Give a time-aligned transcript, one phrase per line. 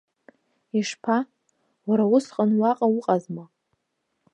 [0.79, 1.17] Ишԥа,
[1.87, 3.45] уара усҟан уаҟа уҟазма?!